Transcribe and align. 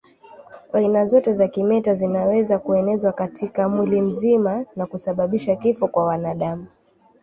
Aina 0.73 1.05
zote 1.05 1.33
za 1.33 1.47
kimeta 1.47 1.95
zinaweza 1.95 2.59
kuenezwa 2.59 3.11
katika 3.13 3.69
mwili 3.69 4.01
mzima 4.01 4.65
na 4.75 4.85
kusababisha 4.85 5.55
kifo 5.55 5.87
kwa 5.87 6.17
binadamu 6.17 6.67